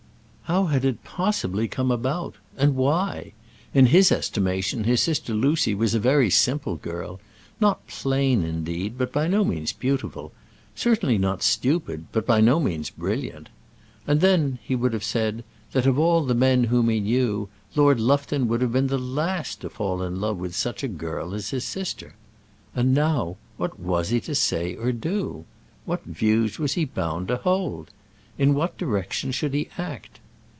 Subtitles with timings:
[0.45, 3.31] How had it possibly come about, and why?
[3.73, 7.21] In his estimation his sister Lucy was a very simple girl
[7.61, 10.33] not plain indeed, but by no means beautiful;
[10.75, 13.47] certainly not stupid, but by no means brilliant.
[14.05, 18.49] And then, he would have said, that of all men whom he knew, Lord Lufton
[18.49, 21.63] would have been the last to fall in love with such a girl as his
[21.63, 22.15] sister.
[22.75, 25.45] And now, what was he to say or do?
[25.85, 27.89] What views was he bound to hold?
[28.37, 30.19] In what direction should he act?